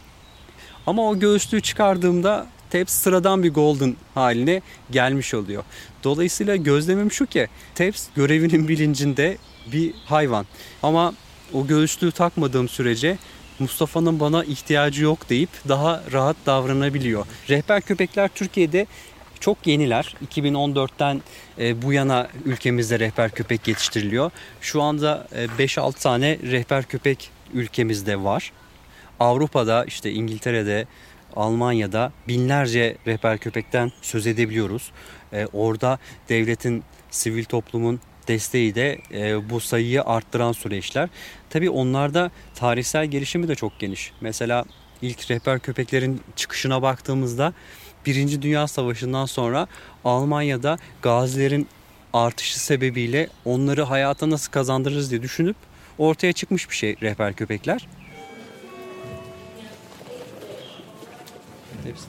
Ama 0.87 1.09
o 1.09 1.19
göğüslüğü 1.19 1.61
çıkardığımda 1.61 2.47
Teps 2.69 2.93
sıradan 2.93 3.43
bir 3.43 3.53
golden 3.53 3.95
haline 4.15 4.61
gelmiş 4.91 5.33
oluyor. 5.33 5.63
Dolayısıyla 6.03 6.55
gözlemim 6.55 7.11
şu 7.11 7.25
ki 7.25 7.47
Teps 7.75 8.07
görevinin 8.15 8.67
bilincinde 8.67 9.37
bir 9.71 9.93
hayvan. 10.05 10.45
Ama 10.83 11.13
o 11.53 11.67
göğüslüğü 11.67 12.11
takmadığım 12.11 12.69
sürece 12.69 13.17
Mustafa'nın 13.59 14.19
bana 14.19 14.43
ihtiyacı 14.43 15.03
yok 15.03 15.29
deyip 15.29 15.49
daha 15.67 16.03
rahat 16.11 16.35
davranabiliyor. 16.45 17.25
Rehber 17.49 17.81
köpekler 17.81 18.29
Türkiye'de 18.35 18.85
çok 19.39 19.67
yeniler. 19.67 20.15
2014'ten 20.31 21.21
e, 21.59 21.81
bu 21.81 21.93
yana 21.93 22.27
ülkemizde 22.45 22.99
rehber 22.99 23.31
köpek 23.31 23.67
yetiştiriliyor. 23.67 24.31
Şu 24.61 24.81
anda 24.81 25.27
5-6 25.59 25.89
e, 25.89 25.91
tane 25.91 26.37
rehber 26.43 26.83
köpek 26.83 27.29
ülkemizde 27.53 28.23
var. 28.23 28.51
Avrupa'da 29.19 29.85
işte 29.85 30.11
İngiltere'de, 30.11 30.87
Almanya'da 31.35 32.11
binlerce 32.27 32.97
rehber 33.07 33.37
köpekten 33.37 33.91
söz 34.01 34.27
edebiliyoruz. 34.27 34.91
E, 35.33 35.47
orada 35.53 35.99
devletin, 36.29 36.83
sivil 37.11 37.43
toplumun 37.43 37.99
desteği 38.27 38.75
de 38.75 38.99
e, 39.13 39.49
bu 39.49 39.59
sayıyı 39.59 40.03
arttıran 40.03 40.51
süreçler. 40.51 41.09
Tabii 41.49 41.69
onlarda 41.69 42.31
tarihsel 42.55 43.05
gelişimi 43.05 43.47
de 43.47 43.55
çok 43.55 43.79
geniş. 43.79 44.11
Mesela 44.21 44.65
ilk 45.01 45.31
rehber 45.31 45.59
köpeklerin 45.59 46.21
çıkışına 46.35 46.81
baktığımızda 46.81 47.53
Birinci 48.05 48.41
Dünya 48.41 48.67
Savaşı'ndan 48.67 49.25
sonra 49.25 49.67
Almanya'da 50.03 50.77
gazilerin 51.01 51.67
artışı 52.13 52.59
sebebiyle 52.59 53.29
onları 53.45 53.83
hayata 53.83 54.29
nasıl 54.29 54.51
kazandırırız 54.51 55.11
diye 55.11 55.21
düşünüp 55.21 55.55
ortaya 55.97 56.33
çıkmış 56.33 56.69
bir 56.69 56.75
şey 56.75 56.95
rehber 57.01 57.33
köpekler. 57.33 57.87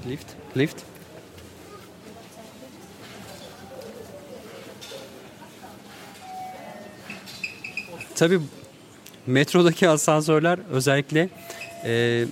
Lift, 0.06 0.28
lift. 0.56 0.95
Tabii 8.16 8.40
metrodaki 9.26 9.88
asansörler 9.88 10.58
özellikle 10.70 11.28
e, 11.84 12.24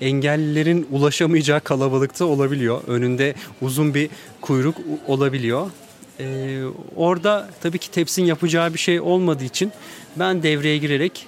engellilerin 0.00 0.86
ulaşamayacağı 0.90 1.60
kalabalıkta 1.60 2.24
olabiliyor. 2.24 2.80
Önünde 2.86 3.34
uzun 3.62 3.94
bir 3.94 4.10
kuyruk 4.40 4.76
olabiliyor. 5.06 5.70
Ee, 6.20 6.60
orada 6.96 7.48
tabii 7.60 7.78
ki 7.78 7.90
tepsin 7.90 8.24
yapacağı 8.24 8.74
bir 8.74 8.78
şey 8.78 9.00
olmadığı 9.00 9.44
için 9.44 9.72
ben 10.16 10.42
devreye 10.42 10.78
girerek 10.78 11.26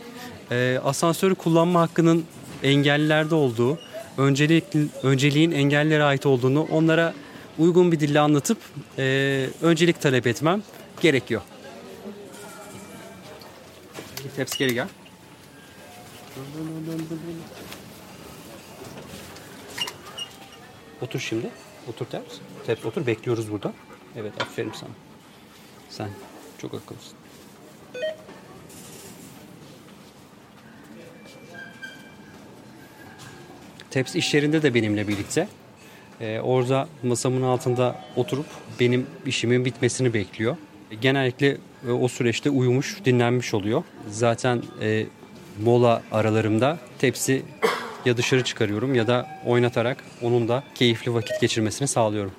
e, 0.51 0.81
asansörü 0.85 1.35
kullanma 1.35 1.81
hakkının 1.81 2.25
engellilerde 2.63 3.35
olduğu, 3.35 3.79
öncelik, 4.19 4.65
önceliğin 5.03 5.51
engellilere 5.51 6.03
ait 6.03 6.27
olduğunu 6.27 6.69
onlara 6.71 7.15
uygun 7.59 7.93
bir 7.93 8.01
dille 8.01 8.21
anlatıp 8.21 8.59
e, 8.99 9.47
öncelik 9.63 10.01
talep 10.01 10.27
etmem 10.27 10.63
gerekiyor. 11.01 11.43
Tepsi 14.29 14.59
geri 14.59 14.75
gel. 14.75 14.89
Otur 21.03 21.21
şimdi. 21.21 21.51
Otur 21.89 22.07
ters. 22.07 22.23
Ters 22.67 22.85
otur. 22.85 23.07
Bekliyoruz 23.07 23.53
burada. 23.53 23.73
Evet 24.17 24.43
aferin 24.43 24.73
sana. 24.73 24.91
Sen 25.91 26.09
çok 26.59 26.75
akıllısın. 26.75 27.17
Teps 33.91 34.17
iş 34.17 34.35
yerinde 34.35 34.63
de 34.63 34.75
benimle 34.75 35.09
birlikte. 35.09 35.49
Ee, 36.21 36.41
orada 36.41 36.89
masamın 37.03 37.43
altında 37.43 38.05
oturup 38.17 38.47
benim 38.81 39.07
işimin 39.27 39.65
bitmesini 39.65 40.15
bekliyor. 40.15 40.57
Genellikle 41.01 41.57
e, 41.89 41.91
o 41.91 42.09
süreçte 42.09 42.51
uyumuş, 42.51 43.05
dinlenmiş 43.05 43.55
oluyor. 43.55 43.83
Zaten 44.09 44.63
e, 44.81 45.07
mola 45.63 46.03
aralarımda 46.13 46.79
tepsi 46.99 47.43
ya 48.05 48.17
dışarı 48.17 48.45
çıkarıyorum 48.45 48.95
ya 48.95 49.07
da 49.07 49.41
oynatarak 49.47 50.05
onun 50.23 50.49
da 50.49 50.63
keyifli 50.75 51.15
vakit 51.15 51.41
geçirmesini 51.41 51.89
sağlıyorum. 51.89 52.33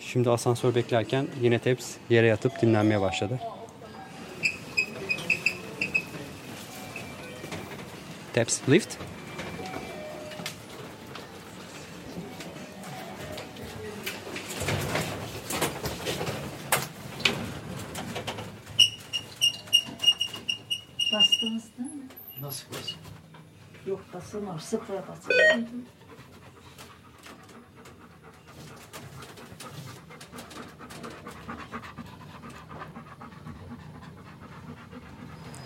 Şimdi 0.00 0.30
asansör 0.30 0.74
beklerken 0.74 1.26
yine 1.42 1.58
Teps 1.58 1.94
yere 2.10 2.26
yatıp 2.26 2.62
dinlenmeye 2.62 3.00
başladı. 3.00 3.40
Teps 8.32 8.60
lift. 8.68 8.96
Basılmıyor. 24.14 24.58
Sıfıra 24.58 25.04
basılmıyor. 25.08 25.68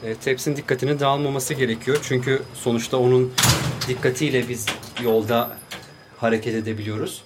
E, 0.02 0.14
tepsin 0.14 0.56
dikkatini 0.56 1.00
dağılmaması 1.00 1.54
gerekiyor. 1.54 1.98
Çünkü 2.02 2.42
sonuçta 2.54 2.96
onun 2.96 3.32
dikkatiyle 3.88 4.48
biz 4.48 4.66
yolda 5.02 5.58
hareket 6.18 6.54
edebiliyoruz. 6.54 7.22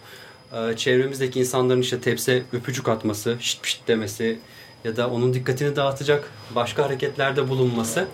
E, 0.52 0.76
çevremizdeki 0.76 1.40
insanların 1.40 1.80
işte 1.80 2.00
tepse 2.00 2.42
öpücük 2.52 2.88
atması, 2.88 3.36
şit 3.40 3.62
pişt 3.62 3.88
demesi 3.88 4.38
ya 4.84 4.96
da 4.96 5.10
onun 5.10 5.34
dikkatini 5.34 5.76
dağıtacak 5.76 6.30
başka 6.54 6.84
hareketlerde 6.84 7.48
bulunması 7.48 8.08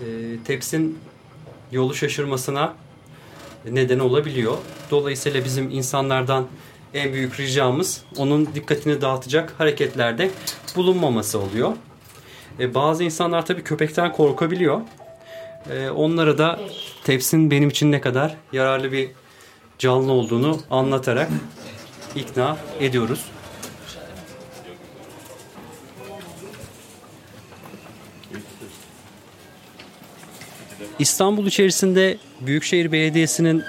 e, 0.00 0.06
tepsin 0.44 0.98
yolu 1.72 1.94
şaşırmasına 1.94 2.74
neden 3.70 3.98
olabiliyor. 3.98 4.56
Dolayısıyla 4.90 5.44
bizim 5.44 5.70
insanlardan 5.70 6.46
en 6.94 7.12
büyük 7.12 7.40
ricamız 7.40 8.02
onun 8.16 8.48
dikkatini 8.54 9.00
dağıtacak 9.00 9.54
hareketlerde 9.58 10.30
bulunmaması 10.76 11.38
oluyor. 11.38 11.72
E, 12.60 12.74
bazı 12.74 13.04
insanlar 13.04 13.46
tabii 13.46 13.62
köpekten 13.62 14.12
korkabiliyor. 14.12 14.80
E, 15.70 15.90
onlara 15.90 16.38
da 16.38 16.60
tepsin 17.04 17.50
benim 17.50 17.68
için 17.68 17.92
ne 17.92 18.00
kadar 18.00 18.36
yararlı 18.52 18.92
bir 18.92 19.10
canlı 19.78 20.12
olduğunu 20.12 20.60
anlatarak 20.70 21.28
ikna 22.16 22.56
ediyoruz. 22.80 23.24
İstanbul 30.98 31.46
içerisinde 31.46 32.16
Büyükşehir 32.40 32.92
Belediyesi'nin 32.92 33.62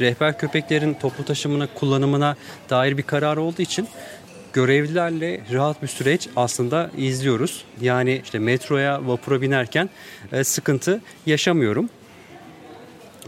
rehber 0.00 0.38
köpeklerin 0.38 0.94
toplu 0.94 1.24
taşımına 1.24 1.66
kullanımına 1.74 2.36
dair 2.70 2.98
bir 2.98 3.02
karar 3.02 3.36
olduğu 3.36 3.62
için 3.62 3.88
görevlilerle 4.52 5.40
rahat 5.52 5.82
bir 5.82 5.88
süreç 5.88 6.28
aslında 6.36 6.90
izliyoruz. 6.96 7.64
Yani 7.80 8.20
işte 8.24 8.38
metroya, 8.38 9.06
vapura 9.06 9.42
binerken 9.42 9.90
e, 10.32 10.44
sıkıntı 10.44 11.00
yaşamıyorum. 11.26 11.90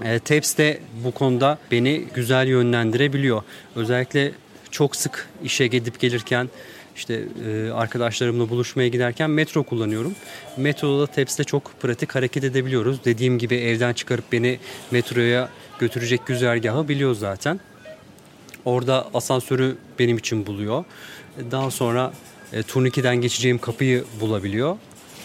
E, 0.04 0.18
TEPS 0.18 0.56
de 0.58 0.80
bu 1.04 1.10
konuda 1.10 1.58
beni 1.70 2.04
güzel 2.14 2.46
yönlendirebiliyor. 2.48 3.42
Özellikle 3.76 4.32
çok 4.70 4.96
sık 4.96 5.28
işe 5.44 5.66
gidip 5.66 6.00
gelirken 6.00 6.48
işte 6.96 7.24
e, 7.46 7.70
arkadaşlarımla 7.70 8.48
buluşmaya 8.48 8.88
giderken 8.88 9.30
metro 9.30 9.62
kullanıyorum. 9.62 10.14
Metroda 10.56 11.06
tepside 11.06 11.44
çok 11.44 11.80
pratik 11.80 12.14
hareket 12.14 12.44
edebiliyoruz. 12.44 13.04
Dediğim 13.04 13.38
gibi 13.38 13.54
evden 13.54 13.92
çıkarıp 13.92 14.32
beni 14.32 14.58
metroya 14.90 15.48
götürecek 15.78 16.26
güzergahı 16.26 16.88
biliyor 16.88 17.14
zaten. 17.14 17.60
Orada 18.64 19.08
asansörü 19.14 19.76
benim 19.98 20.18
için 20.18 20.46
buluyor. 20.46 20.84
Daha 21.50 21.70
sonra 21.70 22.12
e, 22.52 22.62
turnikeden 22.62 23.16
geçeceğim 23.16 23.58
kapıyı 23.58 24.04
bulabiliyor. 24.20 24.76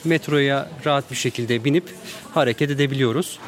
Metroya 0.03 0.69
rahat 0.85 1.11
bir 1.11 1.15
şekilde 1.15 1.63
binip 1.63 1.83
hareket 2.33 2.71
edebiliyoruz. 2.71 3.39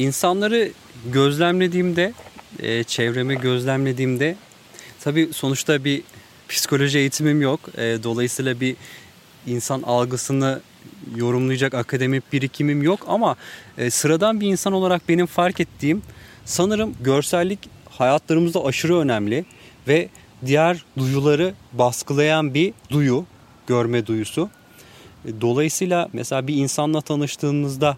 İnsanları 0.00 0.70
gözlemlediğimde, 1.12 2.12
e, 2.58 2.84
çevremi 2.84 3.40
gözlemlediğimde 3.40 4.36
tabii 5.00 5.28
sonuçta 5.32 5.84
bir 5.84 6.02
psikoloji 6.48 6.98
eğitimim 6.98 7.42
yok. 7.42 7.60
E, 7.78 7.98
dolayısıyla 8.02 8.60
bir 8.60 8.76
insan 9.46 9.82
algısını 9.82 10.60
yorumlayacak 11.16 11.74
akademik 11.74 12.32
birikimim 12.32 12.82
yok 12.82 13.00
ama 13.08 13.36
e, 13.78 13.90
sıradan 13.90 14.40
bir 14.40 14.46
insan 14.46 14.72
olarak 14.72 15.08
benim 15.08 15.26
fark 15.26 15.60
ettiğim 15.60 16.02
sanırım 16.44 16.94
görsellik 17.00 17.58
hayatlarımızda 17.90 18.64
aşırı 18.64 18.98
önemli 18.98 19.44
ve 19.88 20.08
diğer 20.46 20.84
duyuları 20.98 21.54
baskılayan 21.72 22.54
bir 22.54 22.72
duyu, 22.90 23.24
görme 23.66 24.06
duyusu. 24.06 24.50
E, 25.24 25.40
dolayısıyla 25.40 26.08
mesela 26.12 26.46
bir 26.46 26.54
insanla 26.54 27.00
tanıştığınızda 27.00 27.96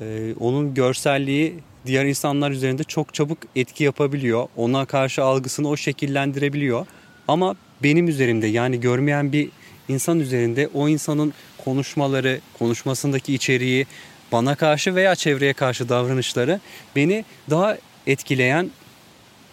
e, 0.00 0.34
onun 0.40 0.74
görselliği 0.74 1.54
diğer 1.86 2.04
insanlar 2.04 2.50
üzerinde 2.50 2.84
çok 2.84 3.14
çabuk 3.14 3.38
etki 3.56 3.84
yapabiliyor. 3.84 4.48
Ona 4.56 4.84
karşı 4.84 5.24
algısını 5.24 5.68
o 5.68 5.76
şekillendirebiliyor. 5.76 6.86
Ama 7.28 7.56
benim 7.82 8.08
üzerimde 8.08 8.46
yani 8.46 8.80
görmeyen 8.80 9.32
bir 9.32 9.48
insan 9.88 10.20
üzerinde 10.20 10.68
o 10.74 10.88
insanın 10.88 11.32
konuşmaları, 11.64 12.40
konuşmasındaki 12.58 13.34
içeriği, 13.34 13.86
bana 14.32 14.54
karşı 14.54 14.94
veya 14.94 15.14
çevreye 15.14 15.52
karşı 15.52 15.88
davranışları 15.88 16.60
beni 16.96 17.24
daha 17.50 17.78
etkileyen 18.06 18.70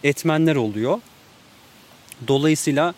etmenler 0.03 0.55
oluyor. 0.55 0.99
Dolayısıyla 2.27 2.93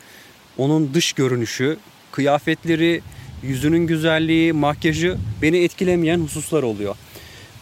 onun 0.57 0.93
dış 0.93 1.13
görünüşü, 1.13 1.77
kıyafetleri, 2.11 3.01
yüzünün 3.43 3.87
güzelliği, 3.87 4.53
makyajı 4.53 5.17
beni 5.41 5.57
etkilemeyen 5.57 6.19
hususlar 6.19 6.63
oluyor. 6.63 6.95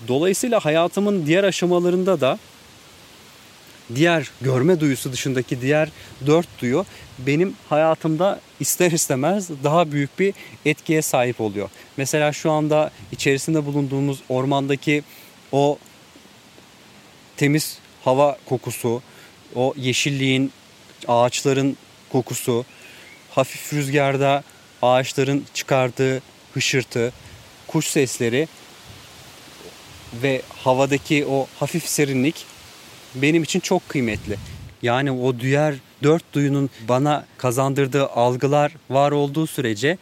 Dolayısıyla 0.07 0.65
hayatımın 0.65 1.25
diğer 1.25 1.43
aşamalarında 1.43 2.21
da 2.21 2.39
diğer 3.95 4.31
görme 4.41 4.79
duyusu 4.79 5.11
dışındaki 5.11 5.61
diğer 5.61 5.89
dört 6.25 6.47
duyu 6.61 6.85
benim 7.19 7.55
hayatımda 7.69 8.39
ister 8.59 8.91
istemez 8.91 9.49
daha 9.63 9.91
büyük 9.91 10.19
bir 10.19 10.33
etkiye 10.65 11.01
sahip 11.01 11.41
oluyor. 11.41 11.69
Mesela 11.97 12.33
şu 12.33 12.51
anda 12.51 12.91
içerisinde 13.11 13.65
bulunduğumuz 13.65 14.19
ormandaki 14.29 15.03
o 15.51 15.77
temiz 17.37 17.77
hava 18.03 18.37
kokusu, 18.45 19.01
o 19.55 19.73
yeşilliğin, 19.77 20.51
ağaçların 21.07 21.77
kokusu, 22.11 22.65
hafif 23.29 23.73
rüzgarda 23.73 24.43
ağaçların 24.81 25.45
çıkardığı 25.53 26.21
hışırtı, 26.53 27.13
kuş 27.67 27.87
sesleri 27.87 28.47
ve 30.23 30.41
havadaki 30.63 31.25
o 31.25 31.47
hafif 31.59 31.87
serinlik 31.87 32.45
benim 33.15 33.43
için 33.43 33.59
çok 33.59 33.89
kıymetli. 33.89 34.37
Yani 34.81 35.11
o 35.11 35.39
diğer 35.39 35.75
dört 36.03 36.33
duyunun 36.33 36.69
bana 36.87 37.25
kazandırdığı 37.37 38.07
algılar 38.07 38.71
var 38.89 39.11
olduğu 39.11 39.47
sürece 39.47 39.97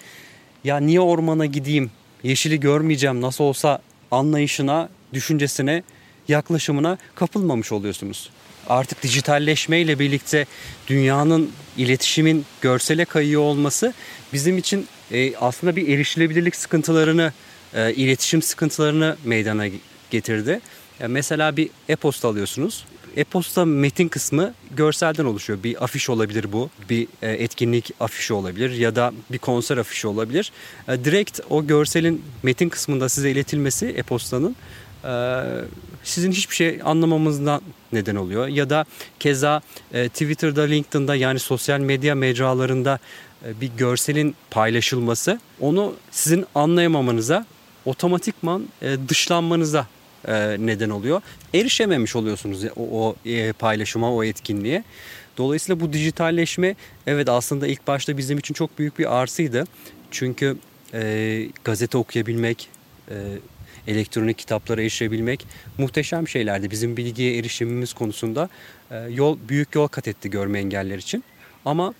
ya 0.63 0.77
niye 0.77 1.01
ormana 1.01 1.45
gideyim, 1.45 1.91
yeşili 2.23 2.59
görmeyeceğim 2.59 3.21
nasıl 3.21 3.43
olsa 3.43 3.79
anlayışına, 4.11 4.89
düşüncesine, 5.13 5.83
yaklaşımına 6.27 6.97
kapılmamış 7.15 7.71
oluyorsunuz. 7.71 8.29
Artık 8.69 9.03
dijitalleşmeyle 9.03 9.99
birlikte 9.99 10.45
dünyanın 10.87 11.51
iletişimin 11.77 12.45
görsele 12.61 13.05
kayıyor 13.05 13.41
olması 13.41 13.93
bizim 14.33 14.57
için 14.57 14.87
e, 15.11 15.35
aslında 15.35 15.75
bir 15.75 15.87
erişilebilirlik 15.87 16.55
sıkıntılarını, 16.55 17.33
e, 17.73 17.93
iletişim 17.93 18.41
sıkıntılarını 18.41 19.17
meydana 19.25 19.65
getirdi. 20.11 20.61
Mesela 21.07 21.57
bir 21.57 21.69
e-posta 21.89 22.27
alıyorsunuz. 22.27 22.85
E-posta 23.15 23.65
metin 23.65 24.07
kısmı 24.07 24.53
görselden 24.71 25.25
oluşuyor. 25.25 25.63
Bir 25.63 25.83
afiş 25.83 26.09
olabilir 26.09 26.51
bu. 26.51 26.69
Bir 26.89 27.07
e, 27.21 27.31
etkinlik 27.31 27.91
afişi 27.99 28.33
olabilir 28.33 28.71
ya 28.71 28.95
da 28.95 29.13
bir 29.31 29.37
konser 29.37 29.77
afişi 29.77 30.07
olabilir. 30.07 30.51
E, 30.87 31.03
direkt 31.05 31.39
o 31.49 31.67
görselin 31.67 32.21
metin 32.43 32.69
kısmında 32.69 33.09
size 33.09 33.31
iletilmesi 33.31 33.87
e-postanın 33.87 34.55
e, 35.03 35.43
sizin 36.03 36.31
hiçbir 36.31 36.55
şey 36.55 36.79
anlamamızdan 36.83 37.61
neden 37.91 38.15
oluyor. 38.15 38.47
Ya 38.47 38.69
da 38.69 38.85
keza 39.19 39.61
Twitter'da, 39.91 40.61
LinkedIn'da 40.61 41.15
yani 41.15 41.39
sosyal 41.39 41.79
medya 41.79 42.15
mecralarında 42.15 42.99
bir 43.61 43.71
görselin 43.77 44.35
paylaşılması 44.51 45.39
onu 45.59 45.93
sizin 46.11 46.45
anlayamamanıza 46.55 47.45
otomatikman 47.85 48.67
dışlanmanıza 49.09 49.87
e, 50.27 50.57
neden 50.59 50.89
oluyor. 50.89 51.21
Erişememiş 51.53 52.15
oluyorsunuz 52.15 52.65
o, 52.75 52.83
o 52.91 53.15
e, 53.25 53.53
paylaşıma, 53.53 54.13
o 54.13 54.23
etkinliğe. 54.23 54.83
Dolayısıyla 55.37 55.79
bu 55.79 55.93
dijitalleşme 55.93 56.75
evet 57.07 57.29
aslında 57.29 57.67
ilk 57.67 57.87
başta 57.87 58.17
bizim 58.17 58.37
için 58.37 58.53
çok 58.53 58.79
büyük 58.79 58.99
bir 58.99 59.17
arsıydı. 59.17 59.63
Çünkü 60.11 60.57
e, 60.93 61.47
gazete 61.63 61.97
okuyabilmek, 61.97 62.69
e, 63.09 63.15
elektronik 63.87 64.37
kitaplara 64.37 64.81
erişebilmek 64.81 65.45
muhteşem 65.77 66.27
şeylerdi. 66.27 66.71
Bizim 66.71 66.97
bilgiye 66.97 67.37
erişimimiz 67.37 67.93
konusunda 67.93 68.49
e, 68.91 68.97
yol 68.97 69.37
büyük 69.49 69.75
yol 69.75 69.87
kat 69.87 70.07
etti 70.07 70.29
görme 70.29 70.59
engeller 70.59 70.97
için. 70.97 71.23
Ama 71.65 71.93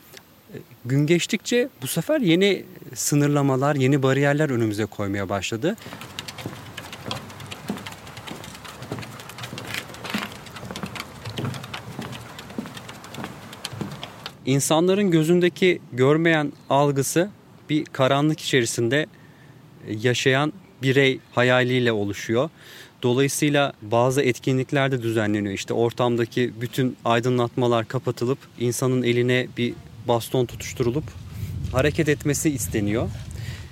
e, 0.54 0.58
gün 0.86 1.08
geçtikçe 1.08 1.70
bu 1.82 1.88
sefer 1.88 2.22
yeni 2.22 2.64
sınırlamalar, 2.96 3.76
yeni 3.76 4.04
bariyerler 4.04 4.50
önümüze 4.50 4.86
koymaya 4.86 5.30
başladı. 5.30 5.76
İnsanların 14.50 15.12
gözündeki 15.12 15.80
görmeyen 15.94 16.54
algısı 16.70 17.30
bir 17.70 17.86
karanlık 17.86 18.40
içerisinde 18.40 19.06
yaşayan 20.02 20.54
birey 20.82 21.20
hayaliyle 21.32 21.92
oluşuyor. 21.92 22.50
Dolayısıyla 23.04 23.74
bazı 23.82 24.22
etkinlikler 24.22 24.92
de 24.92 25.04
düzenleniyor. 25.04 25.54
İşte 25.54 25.74
ortamdaki 25.74 26.54
bütün 26.62 26.98
aydınlatmalar 27.06 27.88
kapatılıp 27.88 28.38
insanın 28.60 29.04
eline 29.04 29.48
bir 29.58 29.74
baston 30.08 30.46
tutuşturulup 30.46 31.04
hareket 31.72 32.10
etmesi 32.10 32.50
isteniyor. 32.50 33.10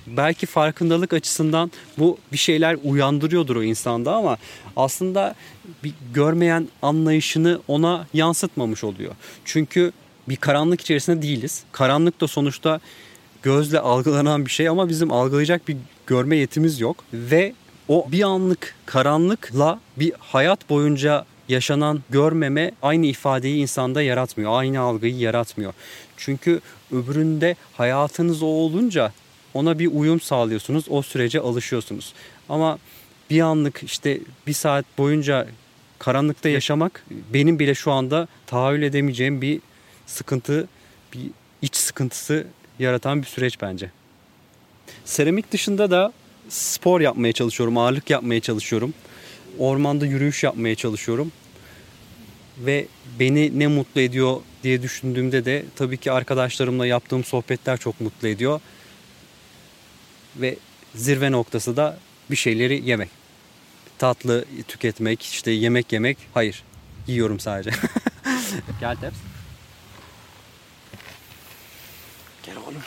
Belki 0.07 0.45
farkındalık 0.45 1.13
açısından 1.13 1.71
bu 1.97 2.17
bir 2.31 2.37
şeyler 2.37 2.77
uyandırıyordur 2.83 3.55
o 3.55 3.63
insanda 3.63 4.15
ama 4.15 4.37
aslında 4.75 5.35
bir 5.83 5.93
görmeyen 6.13 6.67
anlayışını 6.81 7.61
ona 7.67 8.07
yansıtmamış 8.13 8.83
oluyor. 8.83 9.15
Çünkü 9.45 9.91
bir 10.29 10.35
karanlık 10.35 10.81
içerisinde 10.81 11.21
değiliz. 11.21 11.63
Karanlık 11.71 12.21
da 12.21 12.27
sonuçta 12.27 12.79
gözle 13.43 13.79
algılanan 13.79 14.45
bir 14.45 14.51
şey 14.51 14.67
ama 14.67 14.89
bizim 14.89 15.11
algılayacak 15.11 15.67
bir 15.67 15.77
görme 16.07 16.37
yetimiz 16.37 16.79
yok 16.79 17.03
ve 17.13 17.53
o 17.87 18.07
bir 18.11 18.23
anlık 18.23 18.75
karanlıkla 18.85 19.79
bir 19.97 20.13
hayat 20.19 20.69
boyunca 20.69 21.25
yaşanan 21.49 22.03
görmeme 22.09 22.71
aynı 22.81 23.05
ifadeyi 23.05 23.61
insanda 23.61 24.01
yaratmıyor. 24.01 24.59
Aynı 24.59 24.79
algıyı 24.79 25.17
yaratmıyor. 25.17 25.73
Çünkü 26.17 26.61
öbüründe 26.91 27.55
hayatınız 27.73 28.43
o 28.43 28.45
olunca 28.45 29.11
ona 29.53 29.79
bir 29.79 29.87
uyum 29.87 30.21
sağlıyorsunuz. 30.21 30.85
O 30.89 31.01
sürece 31.01 31.39
alışıyorsunuz. 31.39 32.13
Ama 32.49 32.77
bir 33.29 33.41
anlık 33.41 33.83
işte 33.83 34.19
bir 34.47 34.53
saat 34.53 34.85
boyunca 34.97 35.47
karanlıkta 35.99 36.49
yaşamak 36.49 37.05
benim 37.33 37.59
bile 37.59 37.75
şu 37.75 37.91
anda 37.91 38.27
tahayyül 38.47 38.81
edemeyeceğim 38.81 39.41
bir 39.41 39.59
sıkıntı, 40.07 40.67
bir 41.13 41.31
iç 41.61 41.75
sıkıntısı 41.75 42.47
yaratan 42.79 43.21
bir 43.21 43.27
süreç 43.27 43.61
bence. 43.61 43.91
Seramik 45.05 45.51
dışında 45.51 45.91
da 45.91 46.13
spor 46.49 47.01
yapmaya 47.01 47.33
çalışıyorum, 47.33 47.77
ağırlık 47.77 48.09
yapmaya 48.09 48.39
çalışıyorum. 48.39 48.93
Ormanda 49.59 50.05
yürüyüş 50.05 50.43
yapmaya 50.43 50.75
çalışıyorum. 50.75 51.31
ve 52.57 52.87
beni 53.19 53.59
ne 53.59 53.67
mutlu 53.67 54.01
ediyor 54.01 54.41
diye 54.63 54.81
düşündüğümde 54.81 55.45
de 55.45 55.65
tabii 55.75 55.97
ki 55.97 56.11
arkadaşlarımla 56.11 56.85
yaptığım 56.85 57.23
sohbetler 57.23 57.77
çok 57.77 58.01
mutlu 58.01 58.27
ediyor. 58.27 58.61
Ve 60.35 60.57
zirve 60.95 61.31
noktası 61.31 61.77
da 61.77 61.97
bir 62.31 62.35
şeyleri 62.35 62.89
yemek. 62.89 63.09
Tatlı 63.97 64.45
tüketmek, 64.67 65.21
işte 65.21 65.51
yemek 65.51 65.91
yemek. 65.93 66.17
Hayır. 66.33 66.63
Yiyorum 67.07 67.39
sadece. 67.39 67.71
Gel 68.79 68.95
Teps. 68.95 69.36
Gel 72.47 72.57
oğlum. 72.57 72.83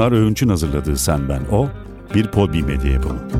Pınar 0.00 0.12
Öğünç'ün 0.12 0.48
hazırladığı 0.48 0.96
Sen 0.96 1.28
Ben 1.28 1.40
O, 1.52 1.68
bir 2.14 2.26
Podbi 2.26 2.62
Medya 2.62 2.92
yapımı. 2.92 3.39